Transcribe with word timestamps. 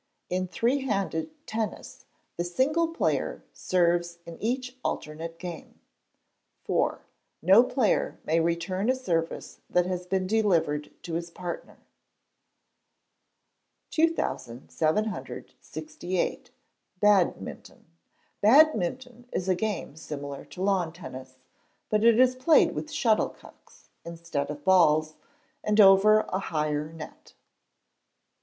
In 0.31 0.47
Three 0.47 0.79
handed 0.79 1.29
Tennis 1.45 2.05
the 2.35 2.43
single 2.43 2.87
player 2.87 3.43
serves 3.53 4.17
in 4.25 4.41
each 4.41 4.75
alternate 4.83 5.37
game. 5.37 5.79
iv. 6.67 7.01
No 7.43 7.63
player 7.63 8.19
may 8.25 8.39
return 8.39 8.89
a 8.89 8.95
service 8.95 9.61
that 9.69 9.85
has 9.85 10.07
been 10.07 10.25
delivered 10.25 10.89
to 11.03 11.13
his 11.13 11.29
partner. 11.29 11.77
2768. 13.91 16.51
Badminton. 16.99 17.85
Badminton 18.41 19.29
is 19.31 19.47
a 19.47 19.53
game 19.53 19.95
similar 19.95 20.45
to 20.45 20.63
Lawn 20.63 20.91
Tennis, 20.91 21.37
but 21.91 22.03
it 22.03 22.19
is 22.19 22.33
played 22.33 22.73
with 22.73 22.89
shuttlecocks 22.91 23.89
instead 24.03 24.49
of 24.49 24.63
balls, 24.65 25.13
and 25.63 25.79
over 25.79 26.21
a 26.21 26.39
higher 26.39 26.91
net. 26.91 27.35